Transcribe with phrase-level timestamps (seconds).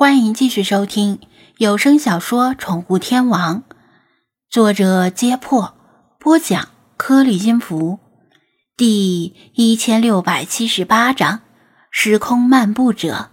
[0.00, 1.18] 欢迎继续收听
[1.56, 3.62] 有声小说《宠物天王》，
[4.48, 5.74] 作者：揭破，
[6.20, 7.98] 播讲：颗粒音符，
[8.76, 11.40] 第一千六百七十八章：
[11.90, 13.30] 时空漫步者。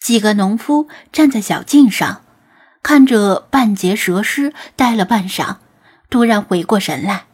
[0.00, 2.22] 几个农夫站在小径上，
[2.82, 5.56] 看着半截蛇尸，呆了半晌，
[6.08, 7.26] 突然回过神来：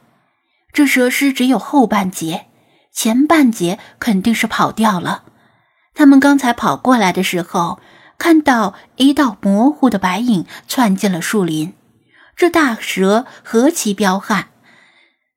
[0.72, 2.46] 这蛇尸只有后半截，
[2.92, 5.22] 前半截肯定是跑掉了。
[5.96, 7.80] 他们刚才跑过来的时候，
[8.18, 11.72] 看到一道模糊的白影窜进了树林。
[12.36, 14.48] 这大蛇何其彪悍！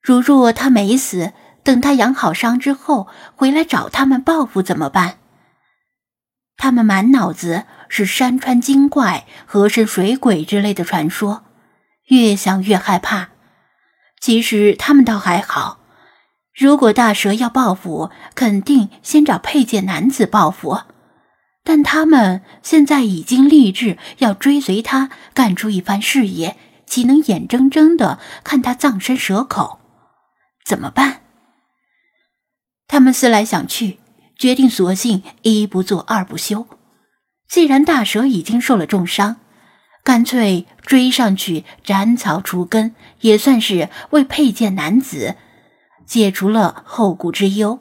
[0.01, 1.31] 如若他没死，
[1.63, 5.19] 等他养好伤之后回来找他们报复怎么办？
[6.57, 11.45] 他们满脑子是山川精怪、河神水鬼之类的传说，
[12.07, 13.29] 越想越害怕。
[14.19, 15.78] 其实他们倒还好。
[16.59, 20.81] 如果大蛇要报复，肯定先找佩剑男子报复。
[21.63, 29.79] 但他们现在已经立志要追随他，干出一番事业，岂能眼睁睁的看他葬身蛇口？
[30.65, 31.21] 怎么办？
[32.89, 33.99] 他们思来想去，
[34.37, 36.67] 决定索性一不做二不休。
[37.47, 39.37] 既然大蛇已经受了重伤，
[40.03, 45.37] 干脆追上去斩草除根，也算是为佩剑男子。
[46.09, 47.79] 解除了后顾之忧。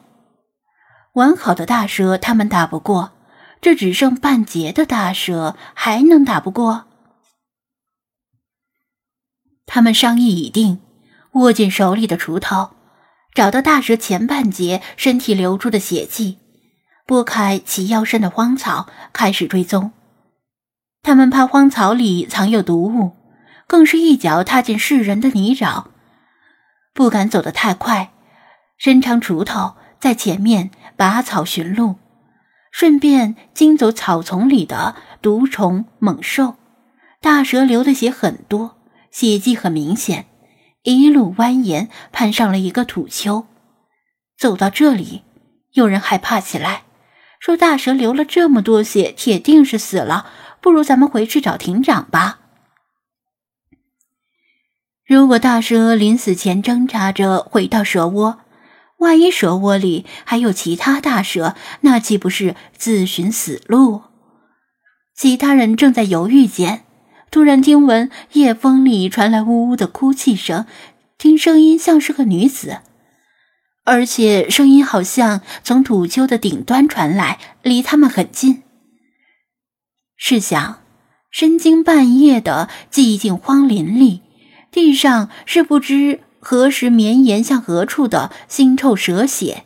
[1.15, 3.12] 完好的大蛇他们打不过，
[3.62, 6.84] 这只剩半截的大蛇还能打不过？
[9.65, 10.81] 他们商议已定，
[11.33, 12.73] 握紧手里的锄头，
[13.33, 16.39] 找到大蛇前半截身体流出的血迹，
[17.06, 19.93] 拨开其腰身的荒草，开始追踪。
[21.03, 23.17] 他们怕荒草里藏有毒物，
[23.67, 25.84] 更是一脚踏进世人的泥沼，
[26.93, 28.12] 不敢走得太快。
[28.79, 31.97] 伸长锄头在前面拔草寻路，
[32.71, 36.55] 顺便惊走草丛里的毒虫猛兽。
[37.21, 38.77] 大蛇流的血很多，
[39.11, 40.27] 血迹很明显，
[40.84, 43.47] 一路蜿蜒攀上了一个土丘。
[44.39, 45.22] 走到这里，
[45.72, 46.84] 有人害怕起来，
[47.41, 50.31] 说：“大蛇流了这么多血，铁定是死了。
[50.60, 52.39] 不如咱们回去找亭长吧。”
[55.05, 58.39] 如果大蛇临死前挣扎着回到蛇窝，
[58.98, 64.03] 万一蛇窝里还有其他大蛇，那岂不是自寻死路？
[65.14, 66.84] 其他人正在犹豫间，
[67.31, 70.66] 突然听闻夜风里传来呜呜的哭泣声，
[71.16, 72.78] 听声音像是个女子，
[73.84, 78.62] 而且声音好像从土丘的顶端传来，离他们很近。
[80.16, 80.82] 试想，
[81.30, 84.22] 深更半夜的寂静荒林里，
[84.72, 86.20] 地上是不知。
[86.50, 89.64] 何时绵延向何处的腥臭蛇血？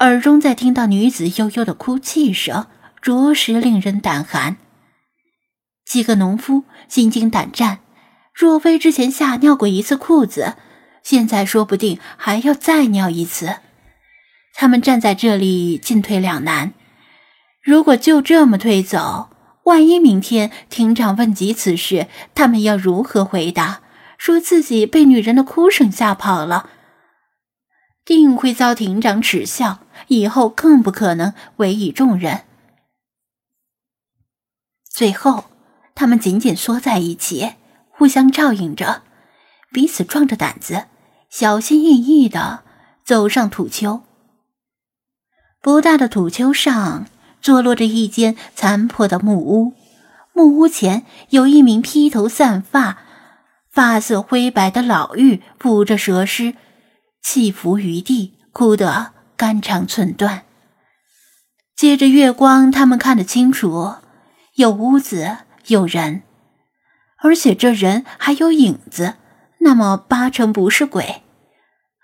[0.00, 2.66] 耳中再听到女子悠悠的哭泣声，
[3.00, 4.58] 着实令人胆寒。
[5.86, 7.78] 几个农夫心惊胆战，
[8.34, 10.56] 若非之前吓尿过一次裤子，
[11.02, 13.54] 现在说不定还要再尿一次。
[14.52, 16.74] 他们站在这里进退两难。
[17.62, 19.30] 如果就这么退走，
[19.64, 23.80] 万一明天庭长问及此事，他们要如何回答？
[24.22, 26.70] 说自己被女人的哭声吓跑了，
[28.04, 32.42] 定会遭庭长耻笑，以后更不可能委以重任。
[34.88, 35.46] 最后，
[35.96, 37.54] 他们紧紧缩在一起，
[37.90, 39.02] 互相照应着，
[39.72, 40.84] 彼此壮着胆子，
[41.28, 42.62] 小心翼翼的
[43.04, 44.02] 走上土丘。
[45.60, 47.08] 不大的土丘上，
[47.40, 49.74] 坐落着一间残破的木屋，
[50.32, 52.98] 木屋前有一名披头散发。
[53.72, 56.54] 发色灰白的老妪扶着蛇尸，
[57.22, 60.44] 泣伏于地，哭得肝肠寸断。
[61.74, 63.94] 借着月光，他们看得清楚，
[64.56, 65.38] 有屋子，
[65.68, 66.22] 有人，
[67.22, 69.14] 而且这人还有影子，
[69.60, 71.22] 那么八成不是鬼。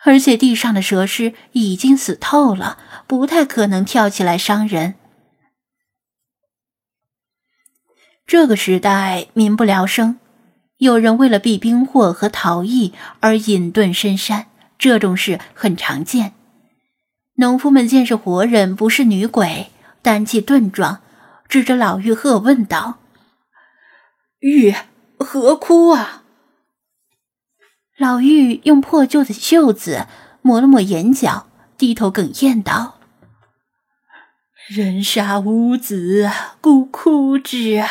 [0.04, 4.94] 而且地上的蛇尸已经死透了，不太可能跳起来伤人。
[8.26, 10.18] 这个时代，民不聊生。
[10.78, 14.46] 有人为了避兵祸和逃逸而隐遁深山，
[14.78, 16.34] 这种事很常见。
[17.34, 19.70] 农夫们见是活人，不是女鬼，
[20.02, 21.00] 胆气顿壮，
[21.48, 22.98] 指着老妪喝问道
[24.38, 24.72] ：“玉，
[25.18, 26.22] 何哭啊？”
[27.98, 30.06] 老妪用破旧的袖子
[30.42, 33.00] 抹了抹眼角，低头哽咽道
[34.70, 37.88] ：“人杀无子，故哭之啊。”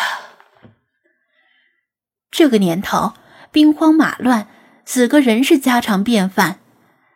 [2.37, 3.13] 这个年头，
[3.51, 4.47] 兵荒马乱，
[4.85, 6.59] 死个人是家常便饭。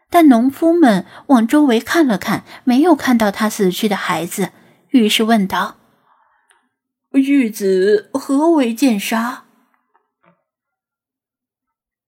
[0.10, 4.50] 但农夫们往周围看了看，没有看到他死去的孩子，
[4.90, 5.78] 于是问道
[7.14, 9.44] ：“玉子何为剑杀？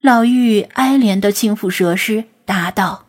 [0.01, 3.05] 老妪哀怜的轻抚蛇尸，答道：“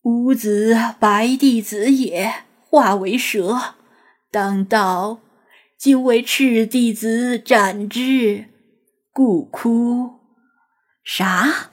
[0.00, 2.32] 吾子白帝子也，
[2.70, 3.74] 化为蛇，
[4.30, 5.18] 当道
[5.78, 8.46] 今为赤弟子斩之，
[9.12, 10.20] 故哭。”
[11.04, 11.70] 啥？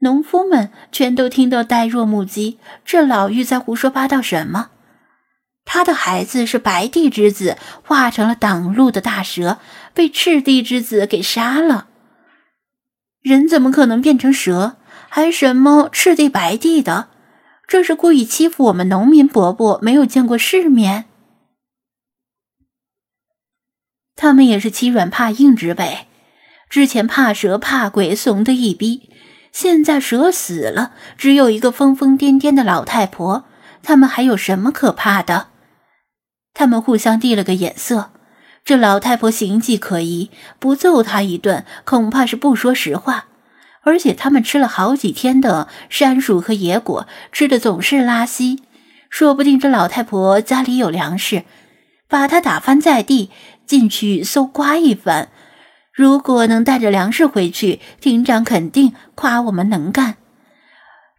[0.00, 2.58] 农夫们全都听得呆若木鸡。
[2.84, 4.70] 这老妪在胡说八道什么？
[5.64, 9.58] 他的孩子是白帝之子，化成了挡路的大蛇，
[9.92, 11.88] 被赤帝之子给杀了。
[13.20, 14.76] 人怎么可能变成蛇？
[15.08, 17.08] 还什么赤帝白帝的？
[17.66, 21.06] 这是故意欺负我们农民伯伯，没有见过世面。
[24.20, 26.08] 他们也是欺软怕硬之辈，
[26.68, 29.08] 之前怕蛇怕鬼，怂的一逼，
[29.52, 33.44] 现在蛇死了，只有一个疯疯癫癫的老太婆，
[33.80, 35.50] 他们还有什么可怕的？
[36.52, 38.10] 他们互相递了个眼色，
[38.64, 43.26] 这老太婆形迹可疑，不揍她一顿，恐怕是不说实话。
[43.84, 48.64] 而且他们吃了好几天的山薯和野果，吃的总是拉稀，
[49.08, 51.44] 说不定这老太婆家里有粮食，
[52.08, 53.30] 把她打翻在地，
[53.68, 55.28] 进去搜刮一番。
[55.92, 60.16] 如果能带着粮食回去，厅长肯定夸我们能干。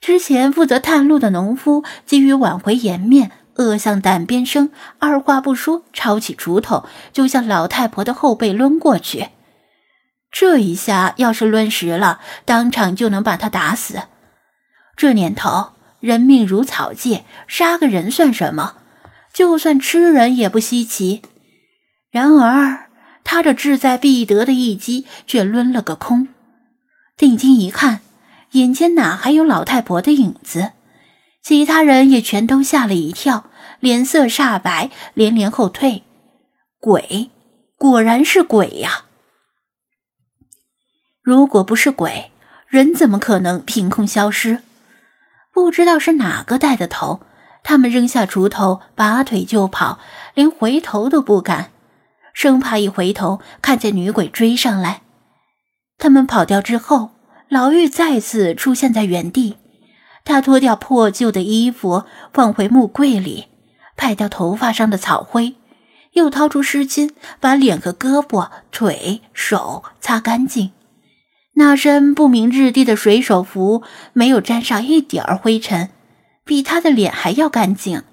[0.01, 3.31] 之前负责探路的农夫急于挽回颜面。
[3.55, 9.31] 恶向胆边生，二话不说，抄起锄头就向老太婆的后背抡过去。
[10.31, 14.03] 这一下要是抡实了，当场就能把他打死。
[14.95, 18.75] 这年头，人命如草芥，杀个人算什么？
[19.33, 21.21] 就算吃人也不稀奇。
[22.11, 22.89] 然而，
[23.23, 26.27] 他这志在必得的一击却抡了个空。
[27.15, 28.01] 定睛一看，
[28.51, 30.71] 眼前哪还有老太婆的影子？
[31.43, 33.45] 其他人也全都吓了一跳，
[33.79, 36.03] 脸色煞白，连连后退。
[36.79, 37.29] 鬼，
[37.77, 39.05] 果然是鬼呀！
[41.21, 42.31] 如果不是鬼，
[42.67, 44.61] 人怎么可能凭空消失？
[45.53, 47.21] 不知道是哪个带的头，
[47.63, 49.99] 他们扔下锄头，拔腿就跑，
[50.33, 51.71] 连回头都不敢，
[52.39, 55.01] 生怕一回头看见女鬼追上来。
[55.97, 57.09] 他们跑掉之后，
[57.49, 59.57] 老妪再次出现在原地。
[60.23, 63.47] 他脱掉破旧的衣服，放回木柜里，
[63.97, 65.55] 拍掉头发上的草灰，
[66.13, 70.71] 又掏出湿巾，把脸和胳膊、腿、手擦干净。
[71.55, 73.83] 那身不明质地的水手服
[74.13, 75.89] 没有沾上一点儿灰尘，
[76.45, 78.03] 比他的脸还要干净。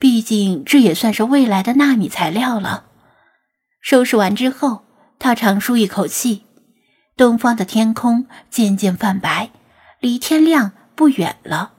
[0.00, 2.86] 毕竟这也算是未来的纳米材料了。
[3.80, 4.84] 收拾完之后，
[5.18, 6.44] 他长舒一口气。
[7.16, 9.50] 东方的天空渐渐泛白，
[10.00, 10.72] 离天亮。
[10.96, 11.72] 不远了，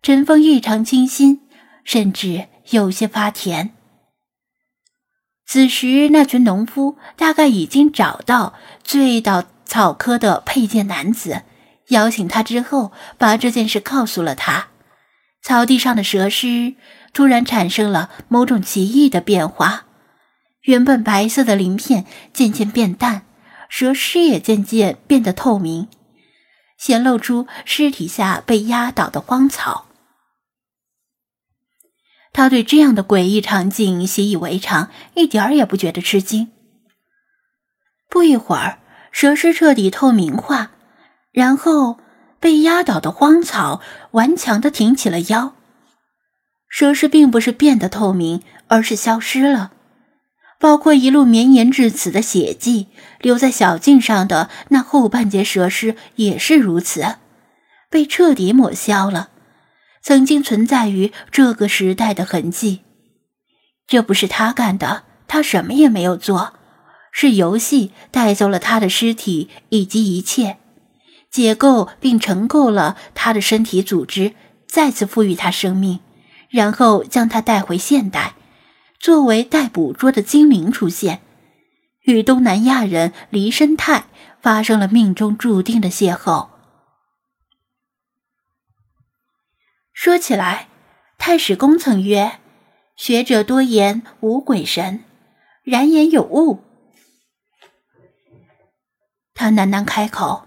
[0.00, 1.40] 晨风异常清新，
[1.82, 3.70] 甚至有些发甜。
[5.44, 11.42] 此时，那群农夫大概已经找到醉倒草棵的佩剑男子，
[11.88, 14.68] 摇醒他之后，把这件事告诉了他。
[15.42, 16.76] 草地上的蛇尸
[17.12, 19.86] 突然产生了某种奇异的变化，
[20.62, 23.26] 原本白色的鳞片渐渐变淡，
[23.68, 25.88] 蛇尸也渐渐变得透明。
[26.78, 29.86] 显露出尸体下被压倒的荒草。
[32.32, 36.50] 他对这样的诡异场景习以为常，一点儿也不觉得吃惊。
[38.08, 38.78] 不一会儿，
[39.12, 40.72] 蛇尸彻底透明化，
[41.30, 41.98] 然后
[42.40, 43.80] 被压倒的荒草
[44.12, 45.54] 顽强的挺起了腰。
[46.68, 49.72] 蛇尸并不是变得透明，而是消失了。
[50.62, 52.86] 包括一路绵延至此的血迹，
[53.20, 57.16] 留在小径上的那后半截蛇尸也是如此，
[57.90, 59.30] 被彻底抹消了
[60.04, 62.82] 曾经存在于这个时代的痕迹。
[63.88, 66.52] 这不是他干的，他什么也没有做，
[67.10, 70.58] 是游戏带走了他的尸体以及一切，
[71.28, 74.34] 解构并重构了他的身体组织，
[74.68, 75.98] 再次赋予他生命，
[76.48, 78.34] 然后将他带回现代。
[79.02, 81.22] 作为待捕捉的精灵出现，
[82.02, 84.04] 与东南亚人离生态
[84.40, 86.50] 发生了命中注定的邂逅。
[89.92, 90.68] 说起来，
[91.18, 92.38] 太史公曾曰
[92.94, 95.02] ：“学者多言无鬼神，
[95.64, 96.62] 然言有物。”
[99.34, 100.46] 他喃喃开口，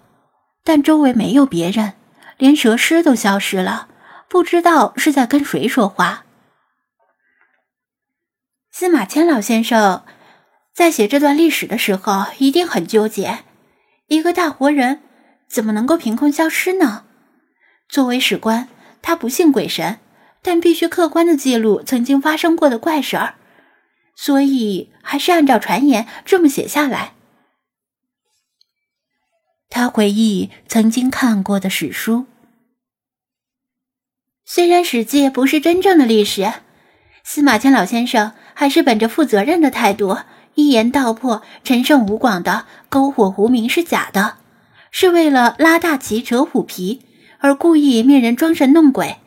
[0.64, 1.96] 但周围没有别人，
[2.38, 3.90] 连蛇尸都消失了，
[4.30, 6.25] 不知道是在跟谁说话。
[8.78, 10.04] 司马迁老先生
[10.74, 13.46] 在写这段历史的时候，一定很纠结：
[14.08, 15.02] 一个大活人
[15.48, 17.06] 怎么能够凭空消失呢？
[17.88, 18.68] 作为史官，
[19.02, 20.00] 他不信鬼神，
[20.42, 23.36] 但必须客观的记录曾经发生过的怪事儿。
[24.14, 27.14] 所以还是按照传言这么写下来。
[29.70, 32.26] 他回忆曾经看过的史书，
[34.44, 36.52] 虽然《史记》不是真正的历史，
[37.28, 40.16] 司马迁老先生还是本着负责任的态度，
[40.54, 44.36] 一言道破陈胜吴广的篝火狐鸣是假的，
[44.92, 47.02] 是为了拉大旗扯虎皮
[47.40, 49.18] 而故意命人装神弄鬼。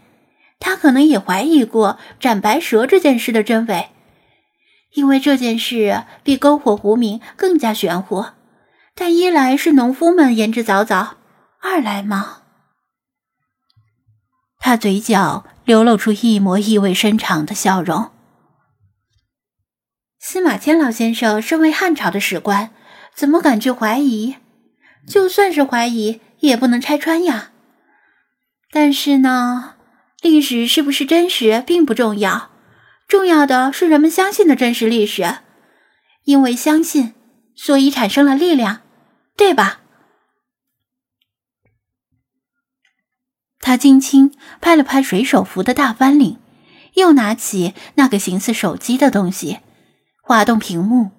[0.61, 3.89] 他可能也怀疑过斩白蛇这件事的真伪，
[4.95, 8.27] 因为这件事比篝火狐鸣更加玄乎。
[8.95, 11.09] 但一来是农夫们言之凿凿，
[11.61, 12.43] 二来嘛，
[14.59, 18.11] 他嘴角流露出一抹意味深长的笑容。
[20.21, 22.71] 司马迁老先生身为汉朝的史官，
[23.15, 24.37] 怎么敢去怀疑？
[25.07, 27.53] 就算是怀疑，也不能拆穿呀。
[28.71, 29.75] 但是呢？
[30.21, 32.51] 历史是不是真实并不重要，
[33.07, 35.37] 重要的是人们相信的真实历史，
[36.25, 37.15] 因为相信，
[37.55, 38.81] 所以产生了力量，
[39.37, 39.81] 对吧？
[43.69, 44.33] 他轻轻
[44.63, 46.39] 拍了拍水手服的大翻领，
[46.95, 49.59] 又拿起那个形似手机的东西，
[50.23, 51.11] 滑动屏幕，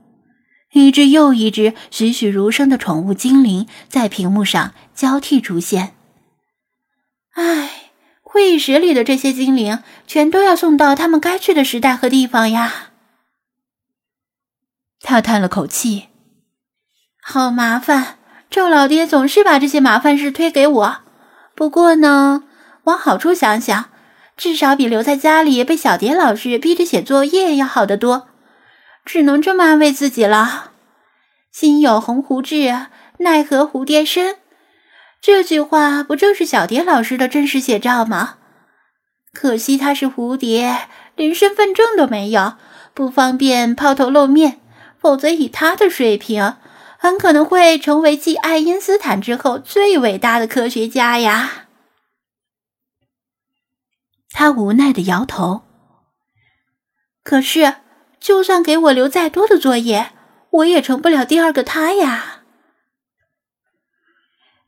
[0.73, 5.93] 一只又一只栩栩如生的宠物精灵在屏幕上交替出现。
[7.33, 7.69] 唉。
[8.23, 12.91] 会议室里的这些精灵，全都要送到他们该去的时代和地方呀。
[15.01, 16.07] 他叹了口气
[17.21, 18.17] ：“好麻烦，
[18.49, 21.08] 周老爹总是把这些麻烦事推给我。
[21.59, 22.45] 不过呢，
[22.85, 23.89] 往好处想想，
[24.37, 28.29] 至少比留在家里被小蝶老师逼着写作业要好得多。
[29.03, 30.71] 只能这么安慰自己了。
[31.51, 32.85] 心有鸿鹄志，
[33.17, 34.37] 奈何蝴蝶身。”
[35.21, 38.35] 这句话不正是小蝶老师的真实写照吗？
[39.33, 40.87] 可惜他是蝴蝶，
[41.17, 42.53] 连身份证都没有，
[42.93, 44.61] 不方便抛头露面。
[44.97, 46.55] 否则以他的水平，
[47.01, 51.67] 很可能会成为继爱因斯坦之后最伟大的科学家呀。
[54.31, 55.61] 他无奈的摇头。
[57.23, 57.75] 可是，
[58.19, 60.11] 就算给我留再多的作业，
[60.49, 62.41] 我也成不了第二个他呀。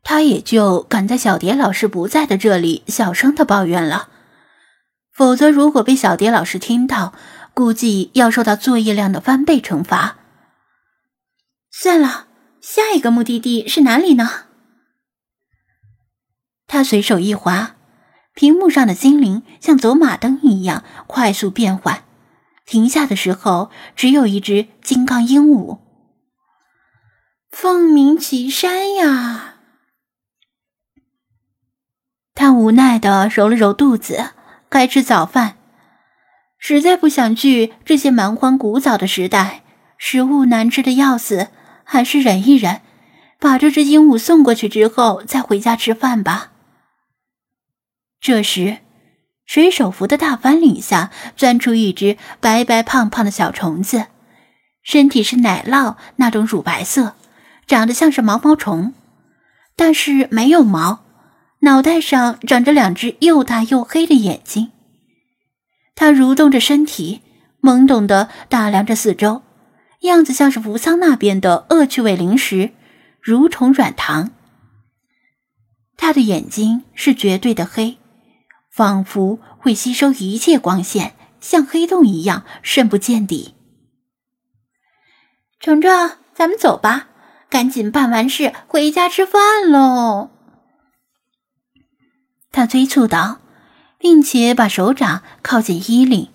[0.02, 4.08] 他也就敢在小蝶老师不在的这里小声的抱怨了，
[5.12, 7.14] 否则如果被小蝶老师听到，
[7.54, 10.16] 估计要受到作业量的翻倍惩罚。
[11.72, 12.28] 算了，
[12.60, 14.48] 下一个目的地是哪里呢？
[16.68, 17.76] 他随手一划，
[18.34, 22.04] 屏幕上的精灵像走马灯一样快速变换，
[22.66, 25.80] 停下的时候只有一只金刚鹦鹉。
[27.50, 29.56] 凤鸣岐山呀！
[32.34, 34.32] 他无奈的揉了揉肚子，
[34.70, 35.58] 该吃早饭。
[36.58, 39.64] 实在不想去这些蛮荒古早的时代，
[39.98, 41.50] 食物难吃的要死，
[41.92, 42.80] 还是忍一忍，
[43.38, 46.54] 把这只鹦鹉送过去之后再回家吃饭吧。
[48.22, 48.78] 这时，
[49.46, 54.06] 水手服的大翻领下钻出一只白白胖胖的小虫子，
[54.82, 57.18] 身体是奶酪那种乳白色，
[57.68, 58.94] 长得像是毛毛虫，
[59.76, 61.04] 但是没有毛。
[61.60, 64.72] 脑袋上长着两只又大又黑的眼睛，
[65.94, 67.20] 它蠕动着身体，
[67.62, 69.42] 懵懂的打量着四周，
[70.02, 72.72] 样子像是扶桑那边的恶趣味零食——
[73.24, 74.32] 蠕虫软糖。
[75.98, 77.98] 他的眼睛是绝对的黑，
[78.72, 83.54] 仿佛会吸收一切光线，像黑洞一样深不见底。
[85.60, 85.92] 虫虫，
[86.34, 87.10] 咱们走吧，
[87.50, 90.32] 赶紧办完事回家吃饭喽。
[92.52, 93.40] 他催促道，
[94.00, 96.30] 并且把手掌靠近衣领。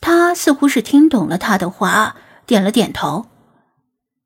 [0.00, 2.16] 他似乎是听懂了他的话，
[2.46, 3.26] 点了点头，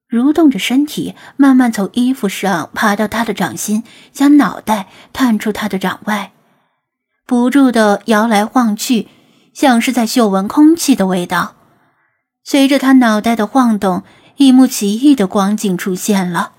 [0.09, 6.33] 蠕动着身体，慢慢从衣服上爬到他的掌心，将脑袋探出他的掌外，
[7.27, 9.09] 不住的摇来晃去，
[9.53, 11.55] 像是在嗅闻空气的味道。
[12.45, 14.03] 随着他脑袋的晃动，
[14.37, 16.53] 一幕奇异的光景出现了，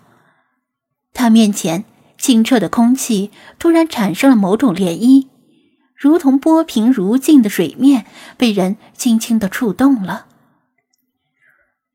[1.14, 1.86] 他面前。
[2.22, 5.30] 清澈的空气突然产生了某种涟漪，
[5.96, 10.26] 如同波平如镜的水面被人轻轻的触动了。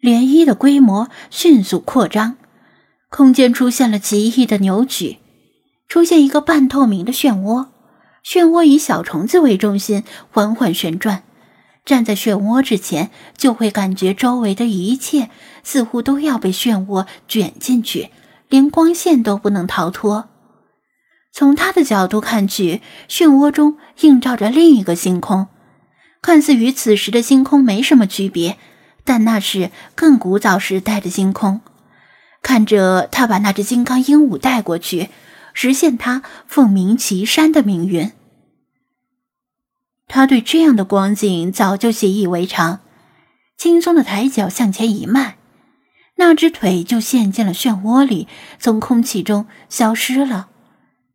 [0.04, 2.37] 涟漪的规模迅速扩张，
[3.08, 5.16] 空间出现了奇异的扭曲，
[5.88, 7.68] 出现一个半透明的漩涡，
[8.23, 11.23] 漩涡以小虫子为中心缓缓旋转。
[11.87, 15.30] 站在漩涡之前，就会感觉周围的一切
[15.62, 18.11] 似乎都要被漩涡卷进去。
[18.50, 20.28] 连光线都不能逃脱。
[21.32, 25.46] 从他的角度看去，漩涡中映照着另一个星空，
[26.20, 28.58] 看似与此时的星空没什么区别，
[29.04, 31.61] 但那是更古早时代的星空。
[32.42, 35.08] 看着他把那只金刚鹦鹉带过去，
[35.52, 38.12] 实现他凤鸣岐山的命运。
[40.06, 42.80] 他对这样的光景早就习以为常，
[43.56, 45.38] 轻松的抬脚向前一迈，
[46.16, 50.49] 那只腿就陷进了漩涡里，从空气中消失了。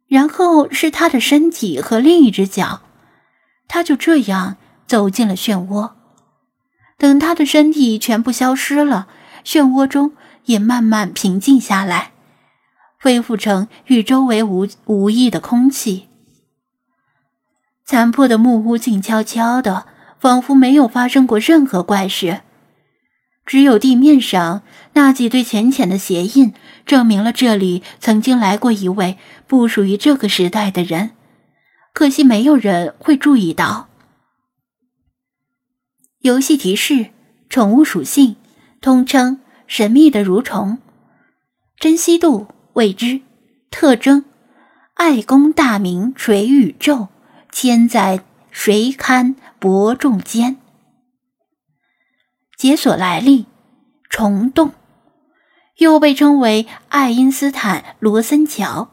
[0.08, 2.82] 然后是他的身体和另一只脚，
[3.68, 5.92] 他就这样走进了漩涡。
[7.00, 9.08] 等他的身体全部消失了，
[9.46, 10.12] 漩涡中
[10.46, 12.12] 也慢慢平静下来，
[13.02, 16.10] 恢复成与周围无无异的空气。
[17.86, 19.86] 残破的木屋静悄悄的，
[20.20, 22.42] 仿佛没有发生过任何怪事。
[23.46, 24.62] 只有地面上
[24.94, 26.54] 那几对浅浅的鞋印，
[26.86, 31.12] 证明了这里曾经来过一位不属于这个时代的人。
[31.94, 33.89] 可惜没有人会注意到。
[36.22, 37.12] 游戏提示：
[37.50, 38.36] 宠物属性，
[38.82, 40.78] 通称神秘的蠕虫，
[41.78, 43.22] 珍惜度未知，
[43.72, 44.26] 特征
[44.96, 47.08] 爱公大名垂宇宙。
[47.52, 50.58] 千载谁堪伯仲间？
[52.58, 53.46] 解锁来历：
[54.10, 54.74] 虫洞，
[55.78, 58.92] 又被称为爱因斯坦罗森桥，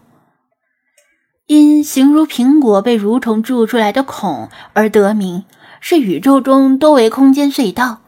[1.47, 5.45] 因形如苹果被蠕虫蛀出来的孔而得名，
[5.89, 7.99] 是宇宙中多维空间隧道。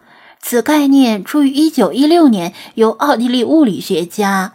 [0.40, 4.54] 此概念出于1916年由奥地利物理学家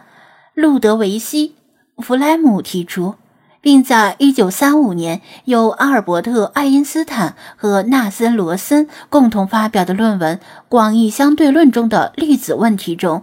[0.52, 1.54] 路德维希·
[2.02, 3.14] 弗莱姆提出。
[3.62, 10.36] 并在1935年由阿尔伯特·爱因斯坦和纳森·罗森共同发表的论文
[10.68, 13.22] 《广义相对论中的粒子问题》中，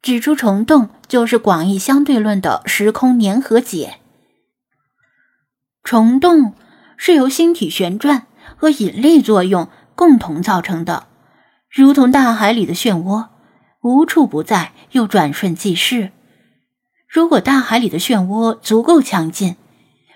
[0.00, 3.96] 指出虫洞就是广义相对论的时空粘合解。
[5.82, 6.52] 虫洞
[6.96, 8.27] 是由星体旋转
[8.58, 11.06] 和引力作用共同造成的，
[11.70, 13.28] 如同大海里的漩涡，
[13.80, 16.10] 无处不在又转瞬即逝。
[17.08, 19.56] 如果大海里的漩涡足够强劲，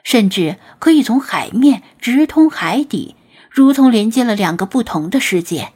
[0.04, 3.14] 甚至可以从海面直通海底，
[3.48, 5.72] 如同连接了两个不同的世界。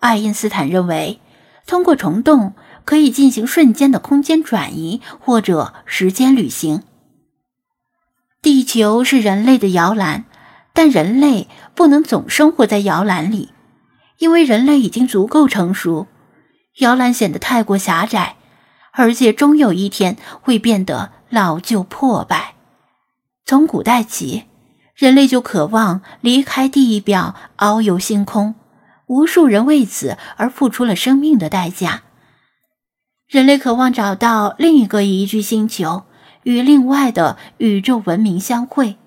[0.00, 1.20] 爱因斯坦认为，
[1.66, 6.82] 通过虫洞可以进行瞬间的空间转移或者时间旅行。
[8.42, 10.24] 地球是人类的摇篮，
[10.72, 13.50] 但人类不能总生活在摇篮里，
[14.18, 16.06] 因为人类已经足够成熟，
[16.78, 18.36] 摇篮显得太过狭窄。
[18.94, 22.56] 而且终有一天会变得老旧破败。
[23.46, 24.44] 从古代起，
[24.94, 28.54] 人类就渴望离开地表，遨游星空。
[29.06, 32.02] 无数人为此而付出了生命的代价。
[33.26, 36.02] 人类渴望找到另一个宜居星球，
[36.42, 38.98] 与另外的宇宙文明相会，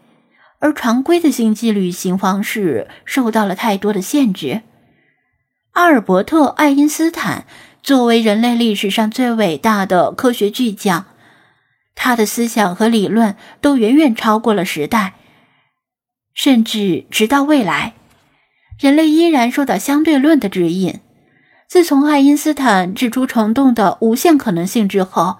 [0.65, 4.63] 而常规的星际旅行方式受到了太多的限制。
[5.73, 7.45] 阿尔伯特·爱因斯坦。
[7.83, 11.05] 作为人类历史上最伟大的科学巨匠，
[11.93, 15.13] 他的思想和理论都远远超过了时代，
[16.33, 17.93] 甚至直到未来，
[18.79, 20.99] 人类依然受到相对论的指引。
[21.69, 25.37] 自从爱因斯坦指出虫洞的无限可能性之后，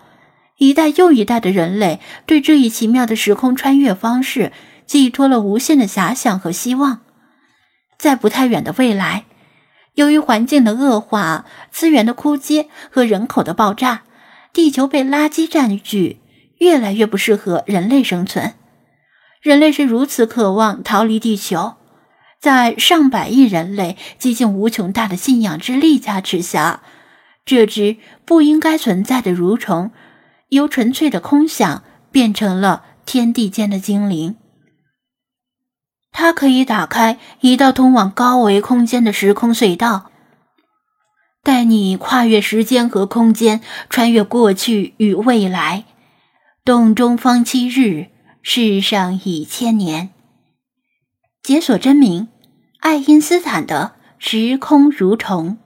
[0.60, 4.52] 一代又一代的人类对这一奇妙的时空穿越方式
[4.86, 7.02] 寄托了无限的遐想和希望。
[7.98, 9.26] 在不太远的未来。
[9.96, 14.04] 由于环境的恶化、资源的枯竭和人口的爆炸，
[14.52, 16.20] 地球被垃圾占据，
[16.58, 18.56] 越来越不适合人类生存。
[19.42, 21.76] 人类是如此渴望逃离地球，
[22.42, 26.82] 在上百亿人类几近无穷大的信仰之力加持下，
[27.46, 27.96] 这只
[28.26, 29.92] 不应该存在的蠕虫，
[30.50, 34.36] 由纯粹的空想变成了天地间的精灵。
[36.18, 40.12] 它可以打开一道通往高维空间的时空隧道，
[41.44, 45.84] 带你跨越时间和空间，穿越过去与未来。
[46.64, 48.08] 洞中方七日，
[48.42, 50.12] 世上已千年。
[51.44, 52.30] 解锁真名：
[52.80, 55.58] 爱因斯坦的时空蠕虫。